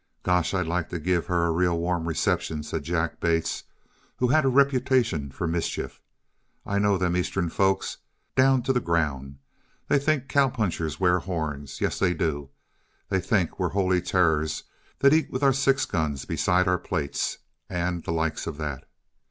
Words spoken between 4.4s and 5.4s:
a reputation